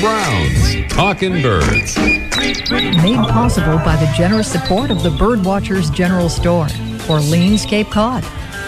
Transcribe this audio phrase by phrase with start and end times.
[0.00, 1.96] Brown's Talking Birds.
[1.98, 6.68] Made possible by the generous support of the Birdwatchers General Store,
[7.08, 8.22] Orleans, Cape Cod.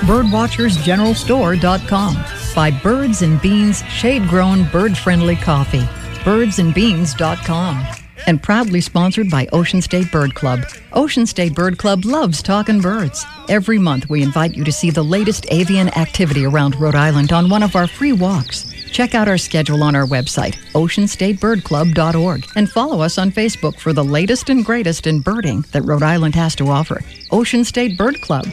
[0.06, 2.16] Birdwatchersgeneralstore.com.
[2.54, 5.86] By Birds and Beans Shade Grown Bird Friendly Coffee.
[6.24, 7.86] Birdsandbeans.com.
[8.26, 10.60] And proudly sponsored by Ocean State Bird Club.
[10.92, 13.24] Ocean State Bird Club loves talking birds.
[13.48, 17.48] Every month, we invite you to see the latest avian activity around Rhode Island on
[17.48, 18.74] one of our free walks.
[18.90, 24.04] Check out our schedule on our website, oceanstatebirdclub.org, and follow us on Facebook for the
[24.04, 27.00] latest and greatest in birding that Rhode Island has to offer.
[27.30, 28.46] Ocean State Bird Club.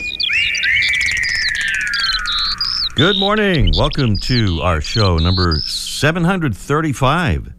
[2.95, 3.73] Good morning.
[3.77, 7.53] Welcome to our show number 735.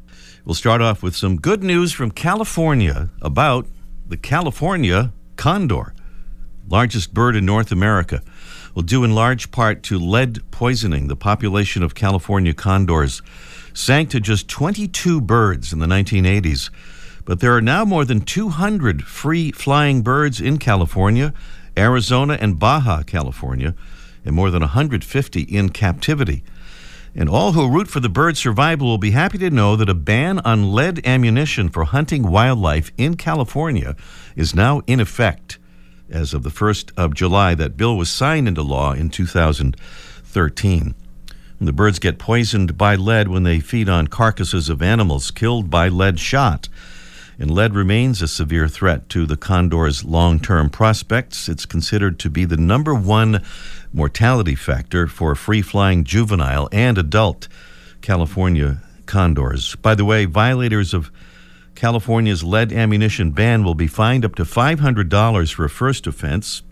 [0.47, 3.66] We'll start off with some good news from California about
[4.07, 5.93] the California condor,
[6.69, 8.23] largest bird in North America.
[8.77, 11.09] Will due in large part to lead poisoning.
[11.09, 13.23] The population of California condors
[13.73, 16.69] sank to just 22 birds in the 1980s,
[17.24, 21.32] but there are now more than 200 free flying birds in California,
[21.74, 23.74] Arizona, and Baja California
[24.27, 26.45] and more than 150 in captivity.
[27.15, 29.95] And all who root for the bird's survival will be happy to know that a
[29.95, 33.97] ban on lead ammunition for hunting wildlife in California
[34.37, 35.59] is now in effect
[36.10, 37.54] as of the 1st of July.
[37.54, 40.95] That bill was signed into law in 2013.
[41.59, 45.88] The birds get poisoned by lead when they feed on carcasses of animals killed by
[45.88, 46.68] lead shot
[47.38, 51.48] and lead remains a severe threat to the condor's long term prospects.
[51.48, 53.43] It's considered to be the number one
[53.93, 57.48] mortality factor for free flying juvenile and adult
[58.01, 59.76] California condors.
[59.76, 61.10] By the way, violators of
[61.77, 66.62] California's lead ammunition ban will be fined up to $500 for a first offense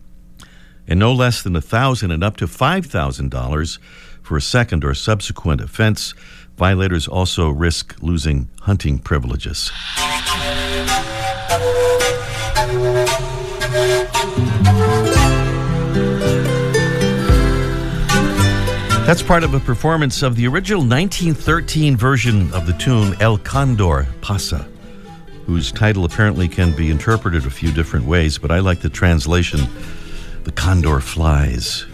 [0.89, 3.79] and no less than 1,000 and up to $5,000
[4.23, 6.15] for a second or subsequent offense.
[6.57, 9.71] Violators also risk losing hunting privileges.
[19.05, 24.07] That's part of a performance of the original 1913 version of the tune El Condor
[24.23, 24.67] Pasa,
[25.47, 29.61] whose title apparently can be interpreted a few different ways, but I like the translation
[30.45, 31.87] The Condor Flies.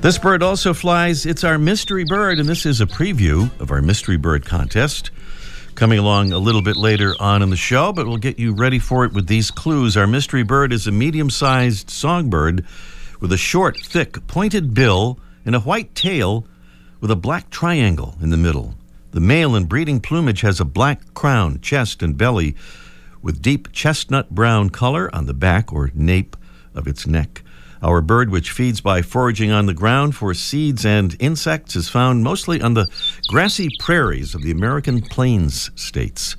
[0.00, 1.26] This bird also flies.
[1.26, 5.10] It's our mystery bird, and this is a preview of our mystery bird contest
[5.74, 8.78] coming along a little bit later on in the show, but we'll get you ready
[8.78, 9.96] for it with these clues.
[9.96, 12.64] Our mystery bird is a medium sized songbird
[13.20, 16.46] with a short, thick, pointed bill and a white tail
[17.00, 18.74] with a black triangle in the middle.
[19.16, 22.54] The male in breeding plumage has a black crown, chest, and belly
[23.22, 26.36] with deep chestnut brown color on the back or nape
[26.74, 27.42] of its neck.
[27.82, 32.24] Our bird, which feeds by foraging on the ground for seeds and insects, is found
[32.24, 32.88] mostly on the
[33.28, 36.36] grassy prairies of the American Plains states.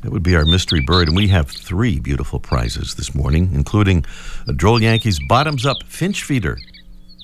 [0.00, 4.06] That would be our mystery bird, and we have three beautiful prizes this morning, including
[4.46, 6.56] a Droll Yankees bottoms up finch feeder.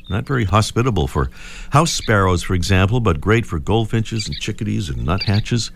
[0.08, 1.30] Not very hospitable for
[1.70, 5.70] house sparrows, for example, but great for goldfinches and chickadees and nuthatches.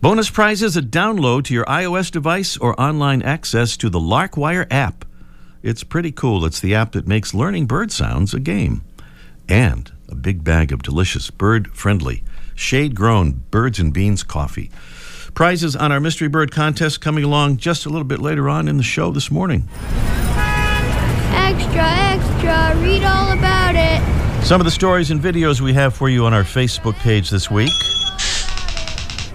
[0.00, 5.04] Bonus prizes a download to your iOS device or online access to the Larkwire app.
[5.62, 6.44] It's pretty cool.
[6.44, 8.82] It's the app that makes learning bird sounds a game.
[9.48, 12.22] And a big bag of delicious bird friendly,
[12.54, 14.70] shade grown birds and beans coffee.
[15.34, 18.76] Prizes on our Mystery Bird contest coming along just a little bit later on in
[18.76, 19.68] the show this morning.
[21.44, 24.00] Extra, extra, read all about it.
[24.44, 27.50] Some of the stories and videos we have for you on our Facebook page this
[27.50, 27.70] week.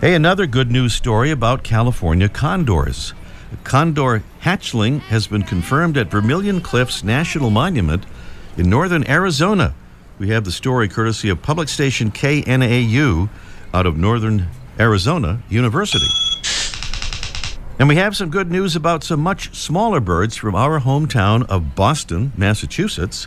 [0.02, 3.14] Hey, another good news story about California condors.
[3.53, 8.08] A condor hatchling has been confirmed at Vermilion Cliffs National Monument
[8.58, 9.75] in northern Arizona.
[10.18, 13.30] We have the story courtesy of public station KNAU
[13.72, 14.48] out of northern
[14.80, 16.08] Arizona University.
[17.80, 21.76] And we have some good news about some much smaller birds from our hometown of
[21.76, 23.24] Boston, Massachusetts,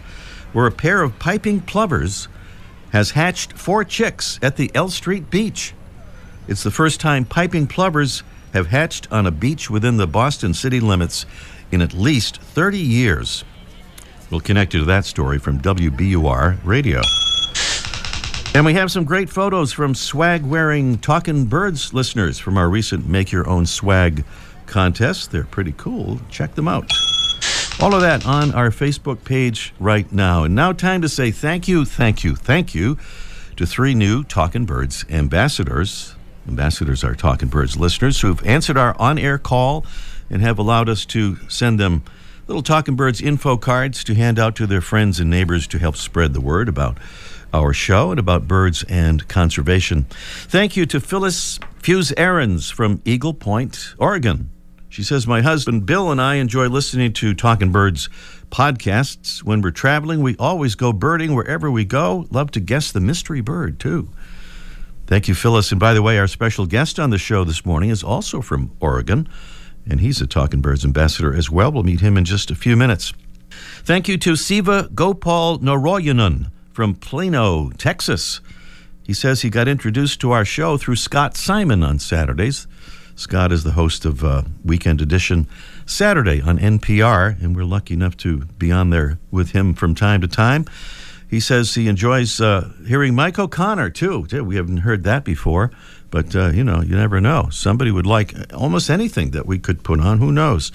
[0.52, 2.28] where a pair of piping plovers
[2.90, 5.72] has hatched four chicks at the L Street Beach.
[6.46, 8.22] It's the first time piping plovers
[8.52, 11.24] have hatched on a beach within the Boston city limits
[11.70, 13.44] in at least 30 years.
[14.30, 17.00] We'll connect you to that story from WBUR Radio.
[18.54, 23.08] And we have some great photos from swag wearing Talking Birds listeners from our recent
[23.08, 24.26] Make Your Own Swag
[24.66, 25.32] contest.
[25.32, 26.20] They're pretty cool.
[26.28, 26.92] Check them out.
[27.80, 30.44] All of that on our Facebook page right now.
[30.44, 32.98] And now, time to say thank you, thank you, thank you
[33.56, 36.14] to three new Talking Birds ambassadors.
[36.46, 39.86] Ambassadors are Talking Birds listeners who've answered our on air call
[40.28, 42.02] and have allowed us to send them
[42.46, 45.96] little Talking Birds info cards to hand out to their friends and neighbors to help
[45.96, 46.98] spread the word about
[47.52, 50.04] our show and about birds and conservation.
[50.04, 54.50] Thank you to Phyllis Fuse Aarons from Eagle Point, Oregon.
[54.88, 58.08] She says, My husband Bill and I enjoy listening to Talking Birds
[58.50, 59.42] podcasts.
[59.42, 62.26] When we're traveling, we always go birding wherever we go.
[62.30, 64.10] Love to guess the mystery bird, too.
[65.06, 65.70] Thank you, Phyllis.
[65.70, 68.70] And by the way, our special guest on the show this morning is also from
[68.80, 69.28] Oregon,
[69.88, 71.72] and he's a Talking Birds ambassador as well.
[71.72, 73.12] We'll meet him in just a few minutes.
[73.84, 78.40] Thank you to Siva Gopal Narayanan from Plano, Texas.
[79.02, 82.66] He says he got introduced to our show through Scott Simon on Saturdays.
[83.14, 85.46] Scott is the host of uh, Weekend Edition
[85.84, 90.20] Saturday on NPR, and we're lucky enough to be on there with him from time
[90.22, 90.64] to time.
[91.28, 94.20] He says he enjoys uh, hearing Mike O'Connor, too.
[94.20, 95.70] We haven't heard that before,
[96.10, 97.48] but uh, you know, you never know.
[97.50, 100.18] Somebody would like almost anything that we could put on.
[100.18, 100.70] Who knows?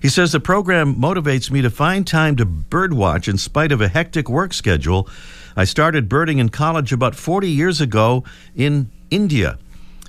[0.00, 3.88] He says the program motivates me to find time to birdwatch in spite of a
[3.88, 5.08] hectic work schedule.
[5.58, 8.22] I started birding in college about 40 years ago
[8.54, 9.58] in India.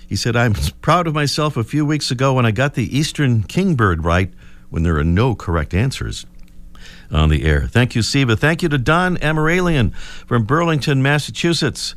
[0.08, 3.42] He said, I'm proud of myself a few weeks ago when I got the Eastern
[3.42, 4.32] kingbird right
[4.70, 6.28] when there are no correct answers
[7.12, 7.66] on the air.
[7.66, 8.36] Thank you, Siva.
[8.36, 9.90] Thank you to Don Amaralian
[10.28, 11.96] from Burlington, Massachusetts.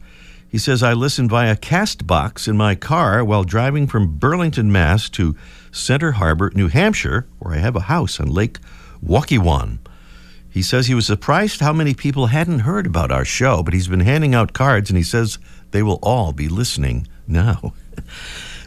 [0.48, 5.36] He says, I listen via Castbox in my car while driving from Burlington, Mass to
[5.70, 8.60] Center Harbor, New Hampshire, where I have a house on Lake
[9.04, 9.81] Waukewan.
[10.52, 13.88] He says he was surprised how many people hadn't heard about our show, but he's
[13.88, 15.38] been handing out cards and he says
[15.70, 17.72] they will all be listening now.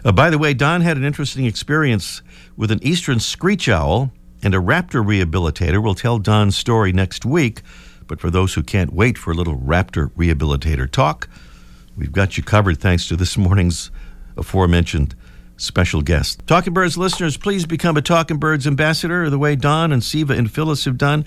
[0.04, 2.22] Uh, by the way, Don had an interesting experience
[2.56, 4.12] with an eastern screech owl
[4.44, 5.82] and a raptor rehabilitator.
[5.82, 7.64] We'll tell Don's story next week.
[8.06, 11.28] But for those who can't wait for a little raptor rehabilitator talk,
[11.98, 13.90] we've got you covered thanks to this morning's
[14.38, 15.16] aforementioned
[15.58, 16.46] special guest.
[16.48, 20.52] Talking Birds listeners, please become a Talking Birds ambassador the way Don and Siva and
[20.52, 21.26] Phyllis have done.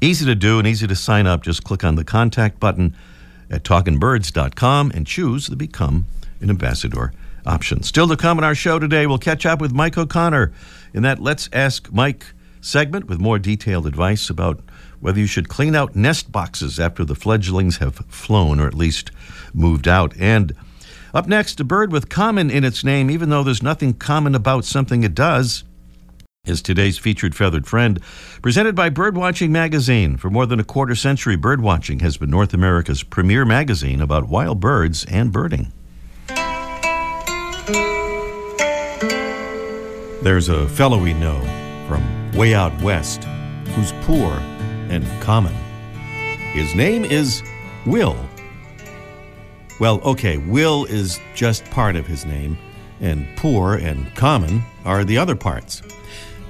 [0.00, 1.42] Easy to do and easy to sign up.
[1.42, 2.94] Just click on the contact button
[3.50, 6.06] at talkingbirds.com and choose the Become
[6.40, 7.12] an Ambassador
[7.46, 7.82] option.
[7.82, 10.52] Still to come on our show today, we'll catch up with Mike O'Connor
[10.92, 12.26] in that Let's Ask Mike
[12.60, 14.60] segment with more detailed advice about
[15.00, 19.10] whether you should clean out nest boxes after the fledglings have flown or at least
[19.54, 20.14] moved out.
[20.18, 20.54] And
[21.12, 24.64] up next, a bird with common in its name, even though there's nothing common about
[24.64, 25.64] something it does,
[26.44, 28.00] is today's featured feathered friend,
[28.42, 30.16] presented by Birdwatching Magazine.
[30.16, 34.60] For more than a quarter century, Birdwatching has been North America's premier magazine about wild
[34.60, 35.72] birds and birding.
[40.22, 41.40] There's a fellow we know
[41.88, 43.24] from way out west
[43.74, 44.32] who's poor
[44.90, 45.54] and common.
[46.52, 47.42] His name is
[47.86, 48.29] Will.
[49.80, 52.58] Well, okay, Will is just part of his name,
[53.00, 55.80] and poor and common are the other parts.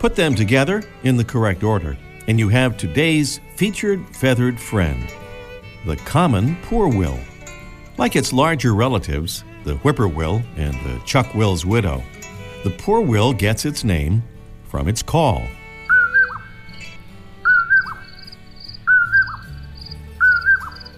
[0.00, 1.96] Put them together in the correct order,
[2.26, 5.08] and you have today's featured feathered friend,
[5.86, 7.20] the common poor will.
[7.98, 12.02] Like its larger relatives, the whippoorwill and the chuck-will's widow,
[12.64, 14.24] the poor will gets its name
[14.64, 15.44] from its call.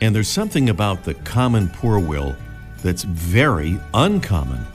[0.02, 2.34] And there's something about the common poor will
[2.82, 4.66] that's very uncommon.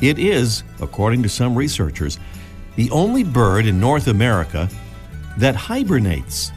[0.00, 2.18] It is, according to some researchers,
[2.74, 4.68] the only bird in North America
[5.38, 6.50] that hibernates.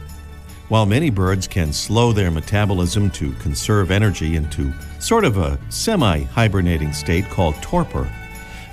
[0.70, 6.22] While many birds can slow their metabolism to conserve energy into sort of a semi
[6.22, 8.10] hibernating state called torpor,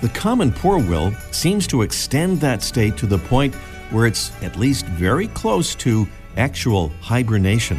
[0.00, 3.54] the common poor will seems to extend that state to the point
[3.92, 7.78] where it's at least very close to actual hibernation.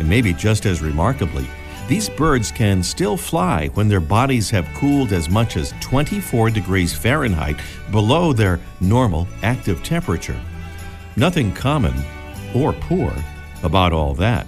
[0.00, 1.46] And maybe just as remarkably,
[1.86, 6.94] these birds can still fly when their bodies have cooled as much as 24 degrees
[6.94, 10.40] Fahrenheit below their normal active temperature.
[11.16, 11.92] Nothing common
[12.54, 13.12] or poor
[13.62, 14.46] about all that.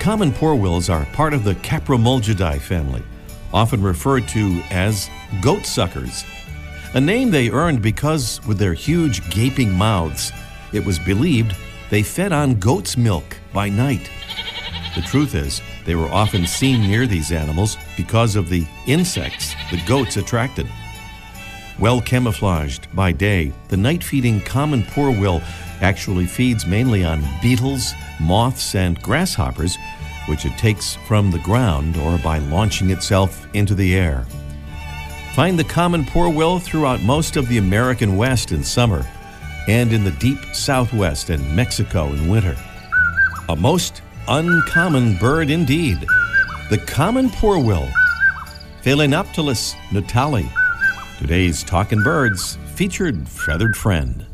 [0.00, 3.04] Common poorwills are part of the Caprimulgidae family,
[3.52, 5.08] often referred to as
[5.40, 6.24] goat suckers,
[6.94, 10.32] a name they earned because, with their huge gaping mouths,
[10.72, 11.54] it was believed
[11.90, 14.10] they fed on goat's milk by night.
[14.96, 19.80] The truth is, they were often seen near these animals because of the insects the
[19.84, 20.66] goats attracted.
[21.78, 25.42] Well camouflaged by day, the night feeding common poorwill
[25.82, 29.76] actually feeds mainly on beetles, moths, and grasshoppers,
[30.28, 34.24] which it takes from the ground or by launching itself into the air.
[35.34, 39.06] Find the common poorwill throughout most of the American West in summer
[39.68, 42.56] and in the deep Southwest and Mexico in winter.
[43.50, 46.00] A most uncommon bird indeed,
[46.70, 47.88] the common poorwill,
[48.82, 50.50] Phalaenoptilus nuttallii,
[51.18, 54.26] today's Talking Birds featured feathered friend.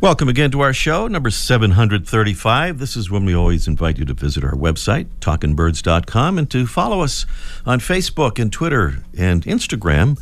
[0.00, 2.78] Welcome again to our show, number 735.
[2.78, 7.02] This is when we always invite you to visit our website, talkingbirds.com, and to follow
[7.02, 7.26] us
[7.64, 10.20] on Facebook and Twitter and Instagram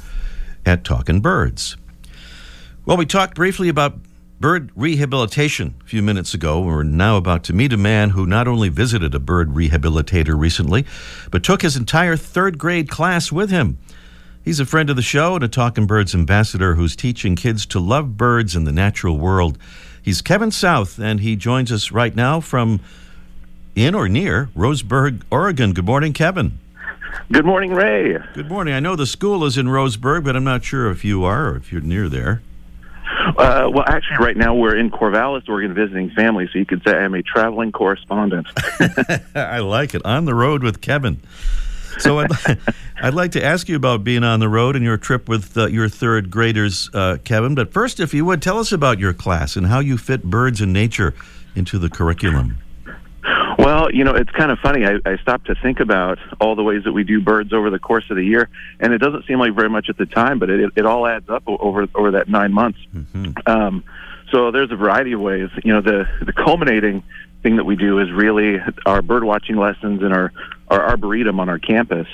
[0.66, 1.76] at Talkin' Birds.
[2.85, 3.99] Well, we talked briefly about
[4.40, 6.62] bird rehabilitation a few minutes ago.
[6.62, 10.87] We're now about to meet a man who not only visited a bird rehabilitator recently,
[11.30, 13.76] but took his entire third grade class with him.
[14.42, 17.78] He's a friend of the show and a Talking Birds ambassador who's teaching kids to
[17.78, 19.59] love birds and the natural world.
[20.00, 22.80] He's Kevin South, and he joins us right now from
[23.76, 25.75] in or near Roseburg, Oregon.
[25.75, 26.59] Good morning, Kevin.
[27.30, 28.16] Good morning, Ray.
[28.32, 28.73] Good morning.
[28.73, 31.56] I know the school is in Roseburg, but I'm not sure if you are or
[31.56, 32.40] if you're near there.
[33.37, 36.96] Uh, well, actually, right now we're in Corvallis, Oregon, visiting family, so you could say
[36.96, 38.46] I'm a traveling correspondent.
[39.34, 40.04] I like it.
[40.04, 41.20] On the road with Kevin.
[41.99, 42.30] So I'd,
[43.02, 45.66] I'd like to ask you about being on the road and your trip with uh,
[45.66, 47.54] your third graders, uh, Kevin.
[47.54, 50.60] But first, if you would, tell us about your class and how you fit birds
[50.60, 51.14] and nature
[51.54, 52.58] into the curriculum.
[53.58, 54.86] Well, you know, it's kind of funny.
[54.86, 57.78] I, I stopped to think about all the ways that we do birds over the
[57.78, 58.48] course of the year,
[58.78, 61.28] and it doesn't seem like very much at the time, but it, it all adds
[61.28, 62.78] up over over that nine months.
[62.94, 63.32] Mm-hmm.
[63.46, 63.84] Um,
[64.30, 65.50] so there's a variety of ways.
[65.64, 67.02] You know, the the culminating
[67.42, 70.32] thing that we do is really our bird watching lessons and our
[70.68, 72.06] our arboretum on our campus.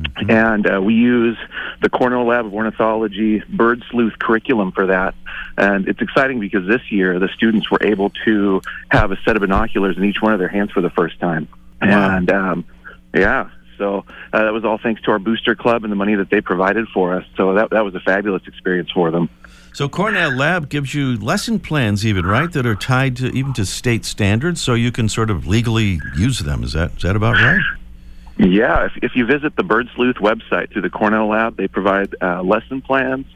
[0.00, 0.30] Mm-hmm.
[0.30, 1.38] And uh, we use
[1.80, 5.14] the Cornell Lab of Ornithology Bird Sleuth curriculum for that.
[5.56, 8.60] And it's exciting because this year the students were able to
[8.90, 11.48] have a set of binoculars in each one of their hands for the first time.
[11.80, 12.16] Wow.
[12.16, 12.64] And um,
[13.14, 16.30] yeah, so uh, that was all thanks to our booster club and the money that
[16.30, 17.24] they provided for us.
[17.36, 19.28] So that that was a fabulous experience for them.
[19.72, 23.66] So Cornell Lab gives you lesson plans, even right, that are tied to even to
[23.66, 26.62] state standards, so you can sort of legally use them.
[26.62, 27.60] Is that is that about right?
[28.36, 32.14] Yeah, if, if you visit the Bird Sleuth website through the Cornell Lab, they provide
[32.20, 33.26] uh, lesson plans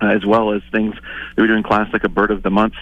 [0.00, 0.96] uh, as well as things
[1.36, 2.74] we do in class, like a Bird of the Month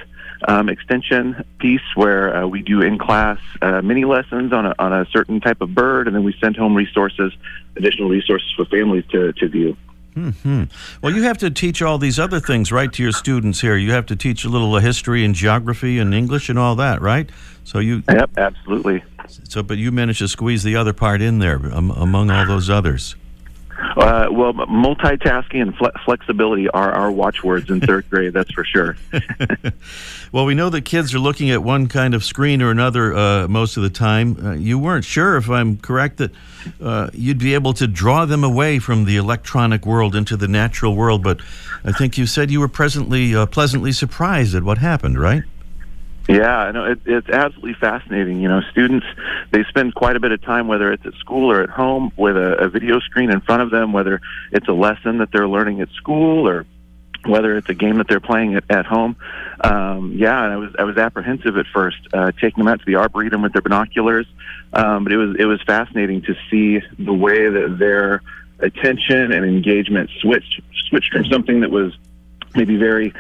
[0.48, 4.92] um, extension piece where uh, we do in class uh, mini lessons on a, on
[4.92, 7.32] a certain type of bird, and then we send home resources,
[7.76, 9.76] additional resources for families to, to view.
[10.14, 10.64] Hmm.
[11.02, 13.76] Well, you have to teach all these other things, right, to your students here.
[13.76, 17.30] You have to teach a little history and geography and English and all that, right?
[17.64, 18.02] So you.
[18.08, 19.04] Yep, absolutely.
[19.44, 22.68] So, but you managed to squeeze the other part in there um, among all those
[22.68, 23.14] others.
[23.96, 28.32] Uh, well, multitasking and fle- flexibility are our watchwords in third grade.
[28.32, 28.96] That's for sure.
[30.32, 33.48] well, we know that kids are looking at one kind of screen or another uh,
[33.48, 34.44] most of the time.
[34.44, 36.30] Uh, you weren't sure, if I'm correct, that
[36.80, 40.94] uh, you'd be able to draw them away from the electronic world into the natural
[40.94, 41.22] world.
[41.22, 41.40] But
[41.84, 45.42] I think you said you were presently uh, pleasantly surprised at what happened, right?
[46.30, 48.40] Yeah, no, it, it's absolutely fascinating.
[48.40, 49.06] You know, students
[49.50, 52.36] they spend quite a bit of time, whether it's at school or at home, with
[52.36, 54.20] a, a video screen in front of them, whether
[54.52, 56.66] it's a lesson that they're learning at school or
[57.26, 59.16] whether it's a game that they're playing at, at home.
[59.60, 62.86] Um, yeah, and I was I was apprehensive at first, uh, taking them out to
[62.86, 64.26] the arboretum with their binoculars,
[64.72, 68.22] um, but it was it was fascinating to see the way that their
[68.60, 71.92] attention and engagement switched switched from something that was
[72.54, 73.12] maybe very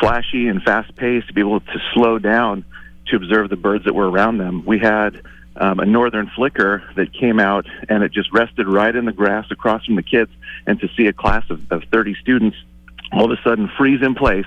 [0.00, 2.64] flashy and fast paced, to be able to slow down
[3.06, 4.64] to observe the birds that were around them.
[4.64, 5.20] We had
[5.56, 9.46] um, a northern flicker that came out and it just rested right in the grass
[9.50, 10.30] across from the kids.
[10.66, 12.56] And to see a class of, of 30 students
[13.12, 14.46] all of a sudden freeze in place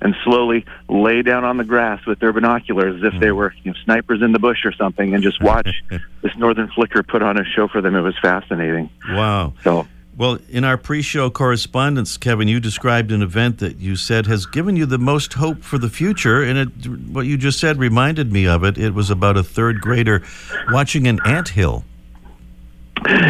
[0.00, 3.70] and slowly lay down on the grass with their binoculars as if they were you
[3.70, 5.68] know, snipers in the bush or something and just watch
[6.22, 7.94] this northern flicker put on a show for them.
[7.94, 8.90] It was fascinating.
[9.08, 9.54] Wow.
[9.62, 9.86] So
[10.18, 14.46] well, in our pre show correspondence, Kevin, you described an event that you said has
[14.46, 16.42] given you the most hope for the future.
[16.42, 16.68] And it,
[17.12, 18.76] what you just said reminded me of it.
[18.76, 20.24] It was about a third grader
[20.72, 21.84] watching an ant hill.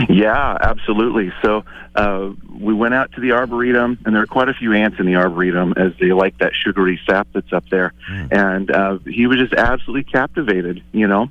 [0.08, 1.30] Yeah, absolutely.
[1.42, 1.62] So
[1.94, 5.04] uh, we went out to the arboretum, and there are quite a few ants in
[5.04, 7.92] the arboretum as they like that sugary sap that's up there.
[8.10, 8.32] Mm.
[8.32, 10.82] And uh, he was just absolutely captivated.
[10.92, 11.30] You know,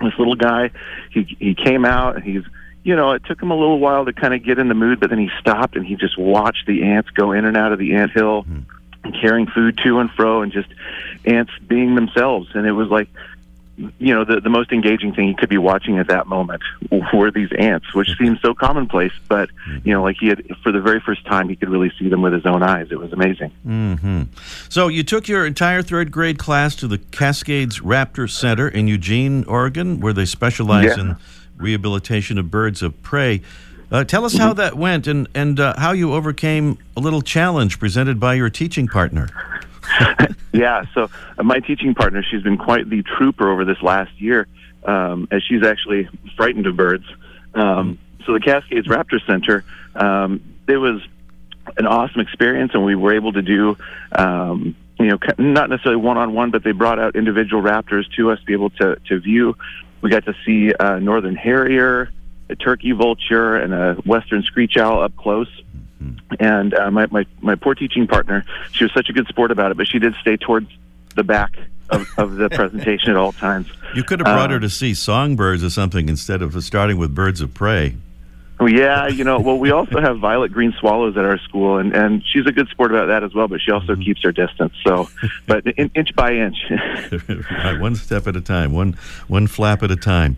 [0.00, 0.70] this little guy,
[1.10, 2.44] he he came out, he's
[2.84, 5.00] you know, it took him a little while to kind of get in the mood,
[5.00, 7.78] but then he stopped and he just watched the ants go in and out of
[7.78, 8.64] the ant hill, mm.
[9.04, 10.68] and carrying food to and fro, and just
[11.24, 12.48] ants being themselves.
[12.54, 13.08] And it was like,
[13.98, 16.62] you know, the the most engaging thing he could be watching at that moment
[17.14, 19.88] were these ants, which seems so commonplace, but mm-hmm.
[19.88, 22.20] you know, like he had for the very first time, he could really see them
[22.20, 22.88] with his own eyes.
[22.90, 23.52] It was amazing.
[23.66, 24.22] Mm-hmm.
[24.68, 29.44] So you took your entire third grade class to the Cascades Raptor Center in Eugene,
[29.44, 31.00] Oregon, where they specialize yeah.
[31.00, 31.16] in
[31.56, 33.42] rehabilitation of birds of prey.
[33.90, 37.78] Uh, tell us how that went and, and uh, how you overcame a little challenge
[37.78, 39.28] presented by your teaching partner.
[40.52, 44.48] yeah, so uh, my teaching partner, she's been quite the trooper over this last year,
[44.84, 47.04] um, as she's actually frightened of birds.
[47.54, 49.62] Um, so the Cascades Raptor Center,
[49.94, 51.02] um, it was
[51.76, 53.76] an awesome experience, and we were able to do
[54.12, 58.30] um, you know, not necessarily one on one, but they brought out individual raptors to
[58.30, 59.56] us to be able to to view.
[60.02, 62.10] We got to see a northern harrier,
[62.50, 65.48] a turkey vulture, and a western screech owl up close.
[66.02, 66.34] Mm-hmm.
[66.40, 69.70] And uh, my, my my poor teaching partner, she was such a good sport about
[69.70, 70.68] it, but she did stay towards
[71.14, 71.56] the back
[71.90, 73.68] of, of the presentation at all times.
[73.94, 77.14] You could have brought uh, her to see songbirds or something instead of starting with
[77.14, 77.96] birds of prey.
[78.62, 81.92] Oh, yeah, you know, well, we also have violet green swallows at our school, and
[81.92, 83.48] and she's a good sport about that as well.
[83.48, 84.02] But she also mm-hmm.
[84.02, 84.72] keeps her distance.
[84.86, 85.08] So,
[85.48, 86.58] but in, inch by inch,
[87.50, 88.92] right, one step at a time, one
[89.26, 90.36] one flap at a time.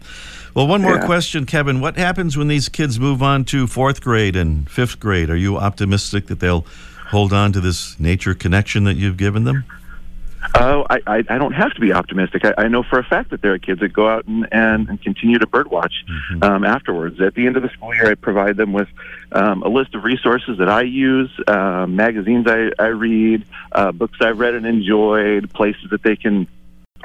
[0.55, 1.05] Well, one more yeah.
[1.05, 1.83] question, Kevin.
[1.83, 5.29] What happens when these kids move on to fourth grade and fifth grade?
[5.29, 6.65] Are you optimistic that they'll
[7.09, 9.65] hold on to this nature connection that you've given them?
[10.55, 12.45] Oh, I, I, I don't have to be optimistic.
[12.45, 14.89] I, I know for a fact that there are kids that go out and, and,
[14.89, 16.43] and continue to birdwatch mm-hmm.
[16.43, 17.21] um, afterwards.
[17.21, 18.89] At the end of the school year, I provide them with
[19.33, 24.19] um, a list of resources that I use, uh, magazines I, I read, uh, books
[24.21, 26.47] I've read and enjoyed, places that they can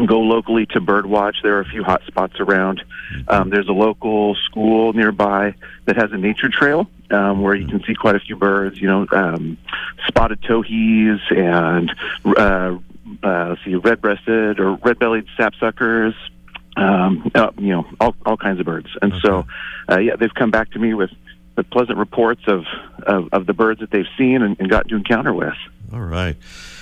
[0.05, 1.41] go locally to birdwatch.
[1.43, 2.81] There are a few hot spots around.
[3.13, 3.29] Mm-hmm.
[3.29, 5.55] Um, there's a local school nearby
[5.85, 8.79] that has a nature trail um, where you can see quite a few birds.
[8.79, 9.57] You know, um,
[10.07, 11.91] spotted towhees and
[12.25, 12.77] uh,
[13.23, 16.13] uh, see red-breasted or red-bellied sapsuckers,
[16.77, 18.87] um, uh, you know, all, all kinds of birds.
[19.01, 19.21] And okay.
[19.23, 19.47] so,
[19.89, 21.11] uh, yeah, they've come back to me with,
[21.55, 22.65] with pleasant reports of,
[23.03, 25.57] of, of the birds that they've seen and, and gotten to encounter with.
[25.91, 26.37] All right.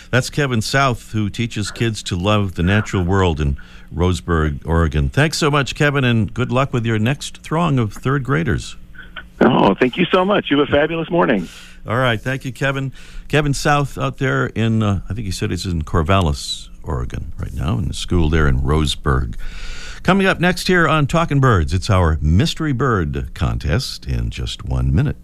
[0.10, 3.58] That's Kevin South, who teaches kids to love the natural world in
[3.94, 5.10] Roseburg, Oregon.
[5.10, 8.78] Thanks so much, Kevin, and good luck with your next throng of third graders.
[9.42, 10.50] Oh, thank you so much.
[10.50, 11.48] You have a fabulous morning.
[11.88, 12.20] All right.
[12.20, 12.92] Thank you, Kevin.
[13.28, 17.54] Kevin South out there in, uh, I think he said he's in Corvallis, Oregon right
[17.54, 19.36] now, in the school there in Roseburg.
[20.04, 24.94] Coming up next here on Talking Birds, it's our Mystery Bird contest in just one
[24.94, 25.18] minute.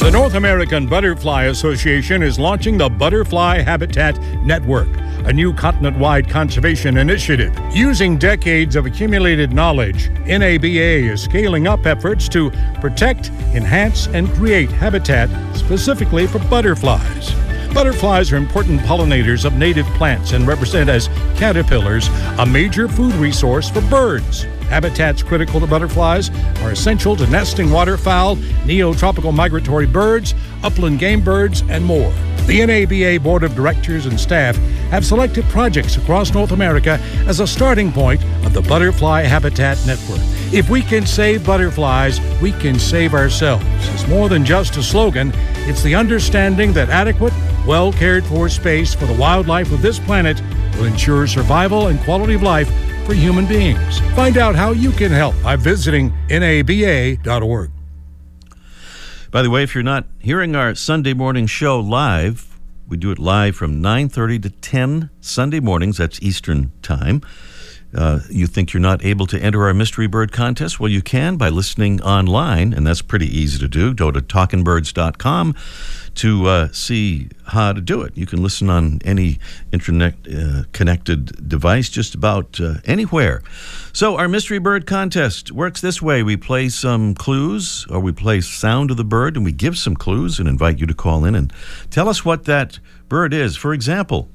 [0.00, 4.88] The North American Butterfly Association is launching the Butterfly Habitat Network,
[5.26, 7.56] a new continent wide conservation initiative.
[7.72, 14.70] Using decades of accumulated knowledge, NABA is scaling up efforts to protect, enhance, and create
[14.70, 15.28] habitat
[15.70, 17.32] specifically for butterflies.
[17.72, 21.06] Butterflies are important pollinators of native plants and represent as
[21.36, 22.08] caterpillars
[22.40, 24.46] a major food resource for birds.
[24.70, 26.30] Habitats critical to butterflies
[26.62, 32.12] are essential to nesting waterfowl, neotropical migratory birds, upland game birds, and more.
[32.46, 34.56] The NABA Board of Directors and staff
[34.90, 40.20] have selected projects across North America as a starting point of the Butterfly Habitat Network.
[40.52, 43.64] If we can save butterflies, we can save ourselves.
[43.92, 45.32] It's more than just a slogan,
[45.68, 47.32] it's the understanding that adequate,
[47.66, 50.40] well cared for space for the wildlife of this planet
[50.76, 52.70] will ensure survival and quality of life
[53.10, 53.98] for human beings.
[54.14, 57.70] Find out how you can help by visiting naba.org.
[59.32, 63.18] By the way, if you're not hearing our Sunday morning show live, we do it
[63.18, 65.96] live from 9:30 to 10 Sunday mornings.
[65.96, 67.20] That's Eastern Time.
[67.94, 70.78] Uh, you think you're not able to enter our mystery bird contest?
[70.78, 73.94] Well, you can by listening online, and that's pretty easy to do.
[73.94, 75.54] Go to talkingbirds.com
[76.14, 78.16] to uh, see how to do it.
[78.16, 79.38] You can listen on any
[79.72, 83.42] internet uh, connected device, just about uh, anywhere.
[83.92, 88.40] So, our mystery bird contest works this way we play some clues, or we play
[88.40, 91.34] sound of the bird, and we give some clues and invite you to call in
[91.34, 91.52] and
[91.90, 93.56] tell us what that bird is.
[93.56, 94.28] For example,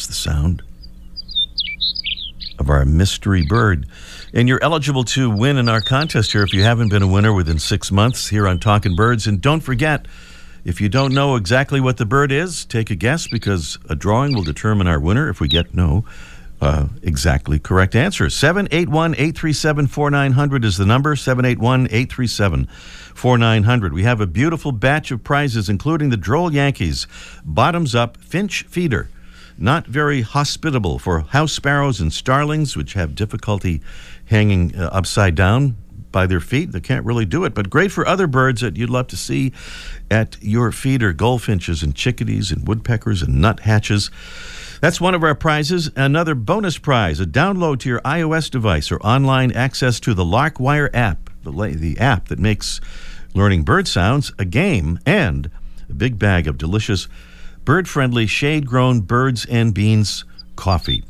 [0.00, 0.62] that's the sound
[2.58, 3.86] of our mystery bird.
[4.32, 7.34] And you're eligible to win in our contest here if you haven't been a winner
[7.34, 9.26] within six months here on Talking Birds.
[9.26, 10.06] And don't forget,
[10.64, 14.34] if you don't know exactly what the bird is, take a guess because a drawing
[14.34, 16.06] will determine our winner if we get no
[16.62, 18.30] uh, exactly correct answer.
[18.30, 22.66] 781 837 4900 is the number 781 837
[23.14, 23.92] 4900.
[23.92, 27.06] We have a beautiful batch of prizes, including the Droll Yankees
[27.44, 29.10] Bottoms Up Finch Feeder
[29.60, 33.80] not very hospitable for house sparrows and starlings, which have difficulty
[34.26, 35.76] hanging uh, upside down
[36.12, 36.72] by their feet.
[36.72, 39.52] They can't really do it, but great for other birds that you'd love to see
[40.10, 44.10] at your feeder goldfinches and chickadees and woodpeckers and nuthatches.
[44.80, 45.90] That's one of our prizes.
[45.94, 50.88] Another bonus prize a download to your iOS device or online access to the Larkwire
[50.94, 52.80] app, the, the app that makes
[53.34, 55.50] learning bird sounds a game, and
[55.88, 57.08] a big bag of delicious
[57.64, 60.24] bird friendly, shade grown birds and beans
[60.56, 61.04] coffee.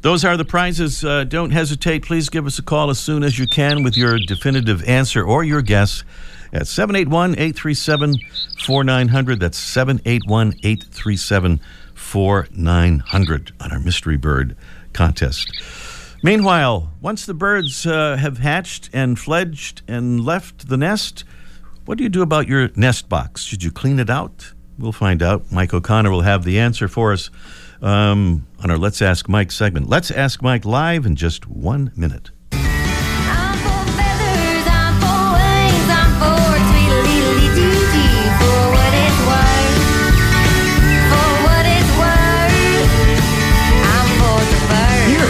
[0.00, 1.04] Those are the prizes.
[1.04, 2.04] Uh, don't hesitate.
[2.04, 5.42] Please give us a call as soon as you can with your definitive answer or
[5.42, 6.04] your guess
[6.52, 8.14] at 781 837
[8.60, 9.40] 4900.
[9.40, 11.60] That's 781 837
[11.94, 14.56] 4900 on our Mystery Bird
[14.92, 15.50] contest.
[16.22, 21.24] Meanwhile, once the birds uh, have hatched and fledged and left the nest,
[21.84, 23.42] What do you do about your nest box?
[23.42, 24.52] Should you clean it out?
[24.78, 25.50] We'll find out.
[25.50, 27.30] Mike O'Connor will have the answer for us
[27.82, 29.88] um, on our Let's Ask Mike segment.
[29.88, 32.30] Let's Ask Mike live in just one minute.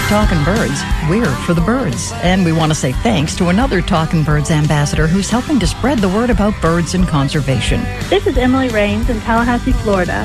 [0.09, 2.12] Talking Birds, we're for the birds.
[2.23, 5.99] And we want to say thanks to another Talking Birds ambassador who's helping to spread
[5.99, 7.83] the word about birds and conservation.
[8.09, 10.25] This is Emily Rains in Tallahassee, Florida.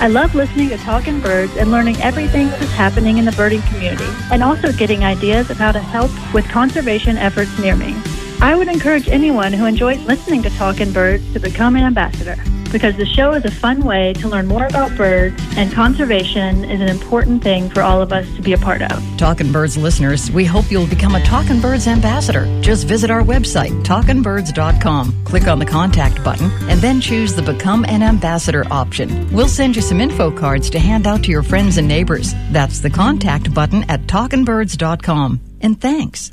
[0.00, 3.62] I love listening to Talking Birds and learning everything that is happening in the birding
[3.62, 8.00] community, and also getting ideas of how to help with conservation efforts near me.
[8.40, 12.36] I would encourage anyone who enjoys listening to Talking Birds to become an ambassador,
[12.76, 16.78] because the show is a fun way to learn more about birds, and conservation is
[16.78, 19.02] an important thing for all of us to be a part of.
[19.16, 22.44] Talking Birds listeners, we hope you'll become a Talking Birds ambassador.
[22.60, 27.86] Just visit our website, talkingbirds.com, click on the contact button, and then choose the Become
[27.86, 29.32] an Ambassador option.
[29.32, 32.34] We'll send you some info cards to hand out to your friends and neighbors.
[32.50, 35.40] That's the contact button at talkingbirds.com.
[35.62, 36.30] And thanks.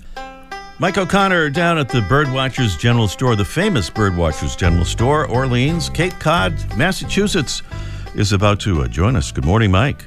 [0.79, 6.13] Mike O'Connor down at the Birdwatchers General Store, the famous Birdwatchers General Store, Orleans, Cape
[6.19, 7.61] Cod, Massachusetts,
[8.15, 9.31] is about to uh, join us.
[9.31, 10.05] Good morning, Mike.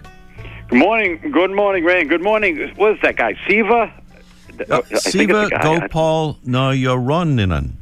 [0.68, 1.20] Good morning.
[1.33, 2.05] Good morning, Ray.
[2.05, 2.72] Good morning.
[2.76, 3.37] What is that guy?
[3.48, 3.74] Siva?
[3.74, 3.90] Uh,
[4.59, 5.48] I think it's Siva.
[5.62, 7.72] Gopal Nayaroninen.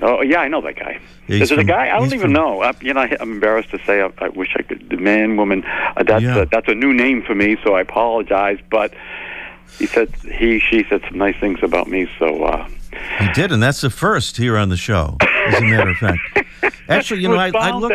[0.00, 1.00] Oh, yeah, I know that guy.
[1.26, 1.90] He's is it a guy?
[1.94, 2.62] I don't even from- know.
[2.62, 4.00] I, you know, I, I'm embarrassed to say.
[4.00, 4.88] I, I wish I could.
[4.88, 5.64] The man, woman.
[5.64, 6.38] Uh, that's Yeah.
[6.38, 8.58] uh, that's a new name for me, so I apologize.
[8.70, 8.94] But
[9.78, 12.08] he said he, she said some nice things about me.
[12.18, 12.68] So uh,
[13.20, 16.20] He did, and that's the first here on the show, as a matter of fact.
[16.88, 17.92] Actually, you know, I, I looked.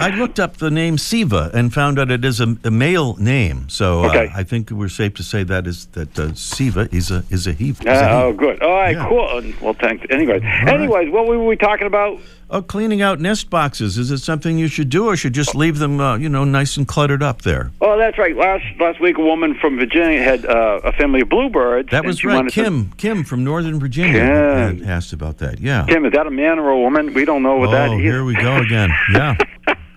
[0.00, 3.68] I looked up the name Siva and found out it is a, a male name.
[3.68, 7.24] So uh, I think we're safe to say that is that uh, Siva is a
[7.28, 7.70] is a he.
[7.70, 8.14] is a Uh, he.
[8.24, 8.62] oh, good.
[8.62, 9.06] All right, Yeah.
[9.08, 9.42] cool.
[9.60, 10.06] Well, thanks.
[10.08, 10.68] Anyways, right.
[10.68, 12.18] anyways, what were we talking about?
[12.48, 15.78] Oh, cleaning out nest boxes is it something you should do, or should just leave
[15.80, 17.72] them, uh, you know, nice and cluttered up there?
[17.80, 18.36] Oh, that's right.
[18.36, 21.90] Last last week, a woman from Virginia had uh, a family of bluebirds.
[21.90, 22.36] That was right.
[22.36, 25.60] wanted to- Kim, Kim from Northern Virginia Had asked about that.
[25.60, 25.84] Yeah.
[25.86, 27.14] Kim, is that a man or a woman?
[27.14, 28.00] We don't know what that oh, is.
[28.00, 28.90] here we go again.
[29.12, 29.36] Yeah.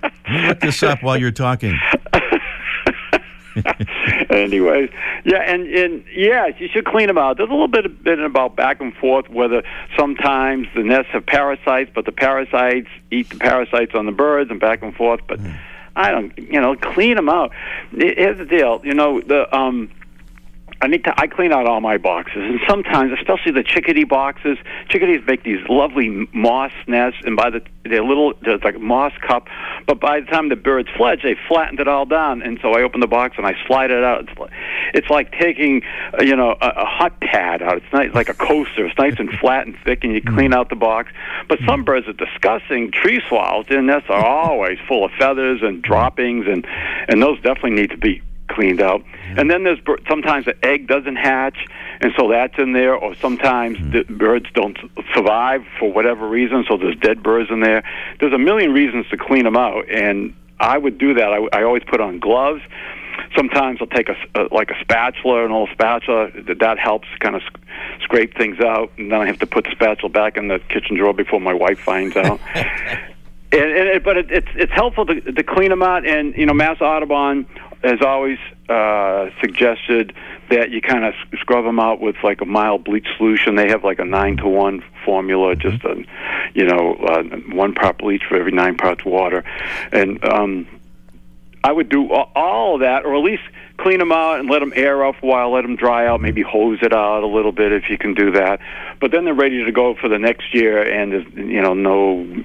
[0.01, 1.77] Let me look this up while you're talking.
[4.29, 4.89] Anyways,
[5.25, 7.37] yeah, and and yes, you should clean them out.
[7.37, 9.63] There's a little bit, of, bit about back and forth whether
[9.97, 14.59] sometimes the nests have parasites, but the parasites eat the parasites on the birds, and
[14.59, 15.21] back and forth.
[15.27, 15.39] But
[15.95, 17.51] I don't, you know, clean them out.
[17.91, 19.91] Here's the deal, you know, the um.
[20.81, 21.13] I need to.
[21.19, 25.59] I clean out all my boxes, and sometimes, especially the chickadee boxes, chickadees make these
[25.67, 29.47] lovely moss nests, and by the they're little, there's like a moss cup,
[29.87, 32.81] but by the time the birds fledge, they flattened it all down, and so I
[32.83, 34.29] open the box and I slide it out.
[34.29, 34.51] It's like,
[34.93, 35.81] it's like taking,
[36.13, 37.77] uh, you know, a, a hot pad out.
[37.77, 38.85] It's nice, like a coaster.
[38.85, 41.11] It's nice and flat and thick, and you clean out the box.
[41.47, 42.91] But some birds are disgusting.
[42.91, 46.65] Tree swallows, their nests are always full of feathers and droppings, and
[47.07, 49.01] and those definitely need to be cleaned out.
[49.01, 49.39] Mm-hmm.
[49.39, 51.57] And then there's sometimes the egg doesn't hatch,
[52.01, 52.95] and so that's in there.
[52.95, 53.91] Or sometimes mm-hmm.
[53.91, 54.77] the birds don't
[55.13, 57.83] survive for whatever reason, so there's dead birds in there.
[58.19, 61.31] There's a million reasons to clean them out, and I would do that.
[61.31, 62.61] I, I always put on gloves.
[63.35, 66.31] Sometimes I'll take a, a- like a spatula, an old spatula.
[66.47, 67.59] That that helps kind of sc-
[68.01, 70.97] scrape things out, and then I have to put the spatula back in the kitchen
[70.97, 72.39] drawer before my wife finds out.
[73.51, 76.05] And, and it, but it, it's it's helpful to, to clean them out.
[76.05, 77.47] And you know, Mass Audubon
[77.83, 78.37] has always
[78.67, 80.13] uh, suggested
[80.49, 83.55] that you kind of scrub them out with like a mild bleach solution.
[83.55, 86.03] They have like a nine to one formula, just a
[86.53, 89.43] you know uh, one part bleach for every nine parts water.
[89.91, 90.67] And um,
[91.63, 93.43] I would do all of that, or at least
[93.77, 96.21] clean them out and let them air out for a while, let them dry out,
[96.21, 98.59] maybe hose it out a little bit if you can do that.
[98.99, 102.43] But then they're ready to go for the next year, and there's you know no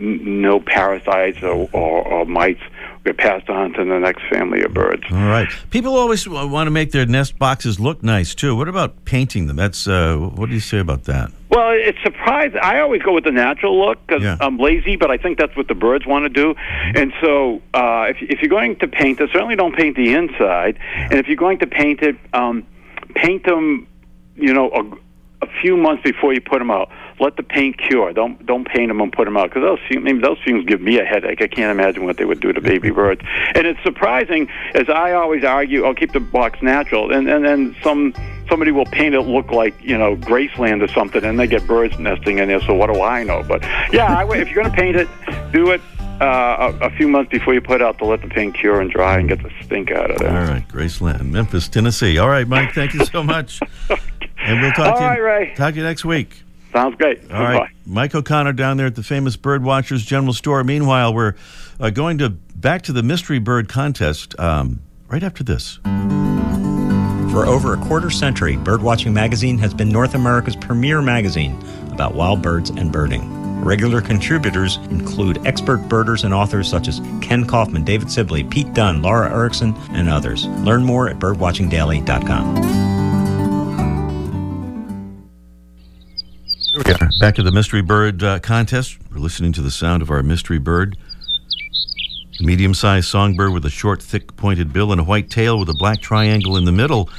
[0.00, 2.62] no parasites or, or, or mites
[3.04, 5.02] get passed on to the next family of birds.
[5.10, 5.48] All right.
[5.70, 8.54] People always want to make their nest boxes look nice too.
[8.54, 9.56] What about painting them?
[9.56, 11.32] That's uh, what do you say about that?
[11.50, 12.60] Well, it's surprising.
[12.62, 14.36] I always go with the natural look because Yeah.
[14.40, 16.54] I'm lazy, but I think that's what the birds want to do.
[16.94, 20.78] And so, uh, if if you're going to paint it, certainly don't paint the inside.
[20.94, 22.66] And if you're going to paint it, um,
[23.14, 23.86] paint them,
[24.36, 26.90] you know, a, a few months before you put them out.
[27.20, 28.12] Let the paint cure.
[28.12, 30.80] Don't don't paint them and put them out because those fumes, maybe those fumes give
[30.80, 31.42] me a headache.
[31.42, 33.20] I can't imagine what they would do to baby birds.
[33.54, 37.76] And it's surprising, as I always argue, I'll keep the box natural, and and then
[37.82, 38.14] some
[38.48, 41.98] somebody will paint it look like you know Graceland or something, and they get birds
[41.98, 42.60] nesting in there.
[42.62, 43.44] So what do I know?
[43.46, 45.08] But yeah, I, if you're going to paint it,
[45.52, 45.80] do it
[46.22, 48.90] uh, a, a few months before you put out to let the paint cure and
[48.90, 50.46] dry and get the stink out of All there.
[50.46, 52.18] right, Graceland, Memphis, Tennessee.
[52.18, 52.72] All right, Mike.
[52.72, 53.60] Thank you so much.
[54.42, 55.08] And we'll talk All to you.
[55.10, 55.54] right, Ray.
[55.54, 56.42] Talk to you next week.
[56.72, 57.30] Sounds great.
[57.30, 60.62] All right, Mike O'Connor down there at the famous Bird Watchers General Store.
[60.62, 61.34] Meanwhile, we're
[61.80, 65.78] uh, going to back to the mystery bird contest um, right after this.
[67.32, 71.56] For over a quarter century, Birdwatching Magazine has been North America's premier magazine
[71.92, 73.40] about wild birds and birding.
[73.62, 79.02] Regular contributors include expert birders and authors such as Kenn Kaufman, David Sibley, Pete Dunne,
[79.02, 80.46] Laura Erickson, and others.
[80.46, 82.79] Learn more at birdwatchingdaily.com.
[86.80, 88.96] Here we are, back to the mystery bird uh, contest.
[89.12, 90.96] We're listening to the sound of our mystery bird.
[92.40, 95.68] A medium sized songbird with a short, thick, pointed bill and a white tail with
[95.68, 97.10] a black triangle in the middle.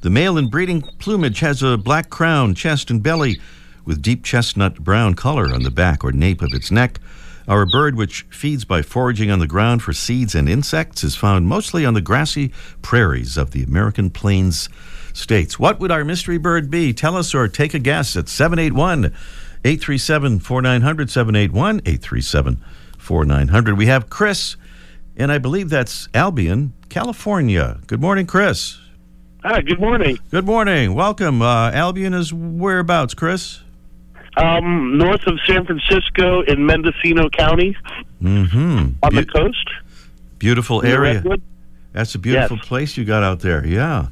[0.00, 3.38] The male in breeding plumage has a black crown, chest, and belly
[3.84, 6.98] with deep chestnut brown color on the back or nape of its neck.
[7.46, 11.46] Our bird, which feeds by foraging on the ground for seeds and insects, is found
[11.46, 12.50] mostly on the grassy
[12.82, 14.68] prairies of the American Plains
[15.16, 15.58] states.
[15.58, 16.92] What would our mystery bird be?
[16.92, 19.06] Tell us or take a guess at 781
[19.64, 21.10] 837 4900.
[21.10, 22.62] 781 837
[22.98, 23.76] 4900.
[23.78, 24.56] We have Chris,
[25.16, 27.78] and I believe that's Albion, California.
[27.86, 28.78] Good morning, Chris.
[29.42, 30.18] Hi, good morning.
[30.30, 30.94] Good morning.
[30.94, 31.40] Welcome.
[31.40, 33.60] Uh, Albion is whereabouts, Chris?
[34.36, 37.76] Um, north of San Francisco in Mendocino County
[38.22, 38.92] Mm-hmm.
[39.02, 39.68] on the coast.
[40.38, 41.22] Beautiful area.
[41.92, 42.66] That's a beautiful Yes.
[42.66, 43.66] place you got out there.
[43.66, 44.08] Yeah.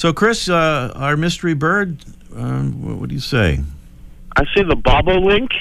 [0.00, 1.98] So, Chris, uh, our mystery bird,
[2.34, 3.60] um, what, what do you say?
[4.34, 5.52] I see the bobolink.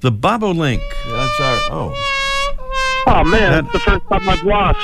[0.00, 0.80] The bobolink.
[1.10, 1.58] That's our.
[1.70, 3.04] Oh.
[3.06, 4.78] Oh man, That- that's the first time I've lost.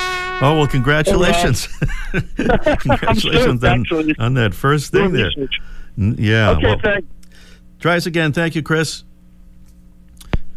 [0.42, 1.68] Oh well, congratulations!
[2.36, 4.14] congratulations on, actually.
[4.18, 5.30] on that first thing there.
[5.96, 6.50] Yeah.
[6.50, 7.06] okay, well, thanks.
[7.78, 8.32] try us again.
[8.32, 9.04] Thank you, Chris.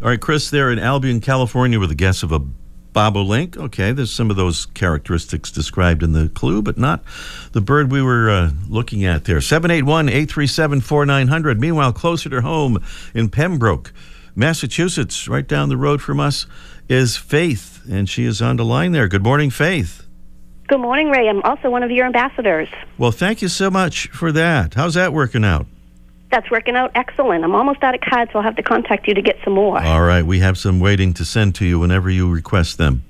[0.02, 2.42] All right, Chris, there in Albion, California, with a guess of a
[2.98, 3.56] bobolink.
[3.56, 7.04] Okay, there's some of those characteristics described in the clue, but not
[7.52, 9.40] the bird we were uh, looking at there.
[9.40, 11.62] 781 837 4900.
[11.62, 12.84] Meanwhile, closer to home
[13.14, 13.94] in Pembroke,
[14.36, 16.48] Massachusetts, right down the road from us,
[16.90, 19.08] is Faith, and she is on the line there.
[19.08, 20.08] Good morning, Faith.
[20.68, 21.30] Good morning, Ray.
[21.30, 22.68] I'm also one of your ambassadors.
[22.98, 24.74] Well, thank you so much for that.
[24.74, 25.68] How's that working out?
[26.30, 27.44] That's working out excellent.
[27.44, 29.80] I'm almost out of cards, so I'll have to contact you to get some more.
[29.82, 33.04] All right, we have some waiting to send to you whenever you request them.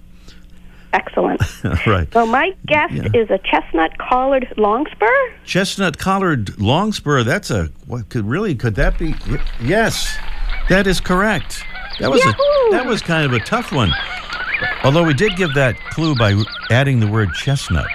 [0.93, 1.41] Excellent.
[1.65, 2.13] All right.
[2.13, 5.07] Well, my guest is a chestnut collared longspur.
[5.45, 7.23] Chestnut collared longspur.
[7.23, 9.15] That's a what could really could that be?
[9.61, 10.17] Yes,
[10.69, 11.63] that is correct.
[11.99, 12.33] That was a
[12.71, 13.91] that was kind of a tough one.
[14.83, 17.87] Although we did give that clue by adding the word chestnut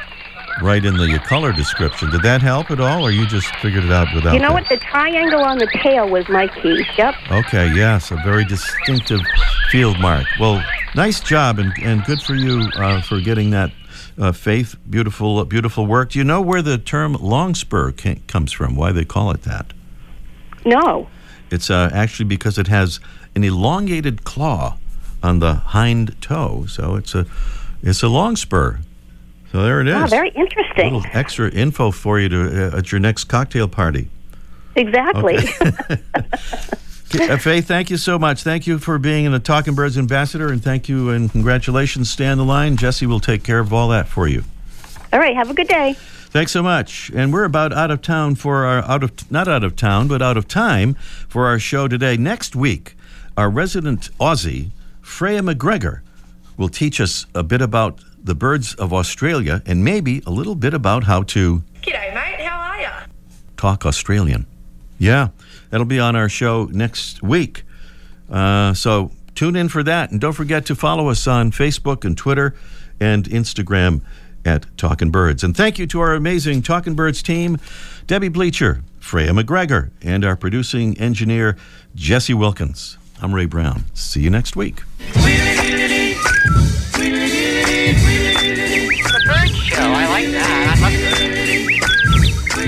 [0.61, 2.11] right in the color description.
[2.11, 4.35] Did that help at all, or you just figured it out without?
[4.35, 4.63] you know that?
[4.63, 4.69] what?
[4.69, 6.85] The triangle on the tail was my key.
[6.99, 7.15] Yep.
[7.31, 9.21] Okay, yes, a very distinctive
[9.71, 10.27] field mark.
[10.39, 10.63] Well,
[10.95, 13.73] nice job, and, and good for you uh, for getting that,
[14.19, 14.77] uh, Faith.
[14.89, 16.11] Beautiful, beautiful work.
[16.11, 18.77] Do you know where the term longspur ca- comes from?
[18.77, 19.73] Why they call it that?
[20.65, 21.09] No.
[21.51, 23.01] It's uh, actually because it has
[23.35, 24.77] an elongated claw
[25.23, 27.27] on the hind toe, so it's a
[27.83, 28.79] it's a longspur.
[29.53, 29.95] So there it is.
[29.95, 30.93] Ah, very interesting.
[30.93, 34.09] A Little extra info for you to uh, at your next cocktail party.
[34.75, 35.39] Exactly.
[37.15, 38.43] Uh, Faith, thank you so much.
[38.43, 42.09] Thank you for being a Talking Birds ambassador, and thank you and congratulations.
[42.09, 42.79] Stay on the line.
[42.79, 44.45] Jesse will take care of all that for you.
[45.13, 45.37] All right.
[45.37, 45.93] Have a good day.
[46.31, 47.11] Thanks so much.
[47.15, 50.23] And we're about out of town for our out of not out of town, but
[50.23, 50.95] out of time
[51.29, 52.17] for our show today.
[52.17, 52.97] Next week,
[53.37, 54.71] our resident Aussie,
[55.03, 56.01] Freya McGregor,
[56.57, 60.75] will teach us a bit about the birds of Australia and maybe a little bit
[60.75, 62.41] about how to G'day, mate.
[62.41, 62.91] How are ya?
[63.57, 64.47] talk Australian.
[64.99, 65.29] Yeah,
[65.71, 67.65] that'll be on our show next week.
[68.31, 70.11] Uh, so tune in for that.
[70.11, 72.55] And don't forget to follow us on Facebook and Twitter
[73.01, 74.03] and Instagram
[74.45, 75.43] at Talkin' Birds.
[75.45, 77.59] And thank you to our amazing Talkin' Birds team
[78.07, 81.57] Debbie Bleacher, Freya McGregor, and our producing engineer,
[81.95, 82.97] Jesse Wilkins.
[83.21, 83.85] I'm Ray Brown.
[83.95, 84.83] See you next week.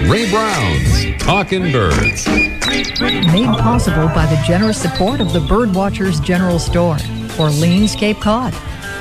[0.09, 2.27] Ray Brown's Talking Birds.
[2.29, 6.97] Made possible by the generous support of the Birdwatchers General Store,
[7.39, 8.53] Orleans, Cape Cod.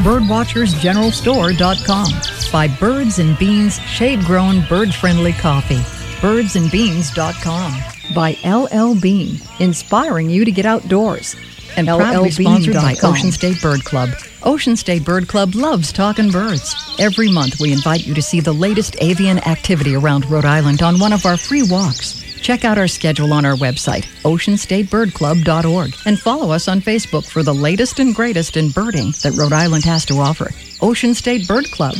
[0.03, 2.51] Birdwatchersgeneralstore.com.
[2.51, 5.81] By Birds and Beans Shade Grown Bird Friendly Coffee.
[6.21, 7.73] Birdsandbeans.com.
[8.15, 11.35] By LL Bean, inspiring you to get outdoors.
[11.75, 14.09] And proudly sponsored by Ocean State Bird Club.
[14.45, 16.75] Ocean State Bird Club loves talking birds.
[16.99, 20.99] Every month, we invite you to see the latest avian activity around Rhode Island on
[20.99, 22.21] one of our free walks.
[22.41, 27.53] Check out our schedule on our website, oceanstatebirdclub.org, and follow us on Facebook for the
[27.53, 30.51] latest and greatest in birding that Rhode Island has to offer.
[30.81, 31.95] Ocean State Bird Club,